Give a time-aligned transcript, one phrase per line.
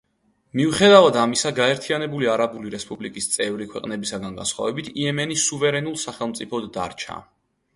[0.59, 7.21] მიუხედავად ამისა, გაერთიანებული არაბული რესპუბლიკის წევრი ქვეყნებისაგან განსხვავებით, იემენი სუვერენულ სახელმწიფოდ დარჩა.